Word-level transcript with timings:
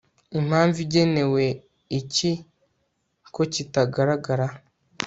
Impamvu 0.39 0.77
igenewe 0.85 1.45
iki 1.99 2.31
ko 3.33 3.41
kitagaragara 3.53 4.47